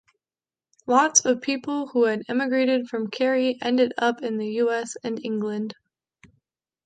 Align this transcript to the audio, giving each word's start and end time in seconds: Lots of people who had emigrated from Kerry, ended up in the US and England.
Lots 0.87 1.25
of 1.25 1.43
people 1.43 1.85
who 1.89 2.05
had 2.05 2.23
emigrated 2.27 2.87
from 2.87 3.11
Kerry, 3.11 3.59
ended 3.61 3.93
up 3.99 4.23
in 4.23 4.37
the 4.39 4.53
US 4.55 4.97
and 5.03 5.23
England. 5.23 5.75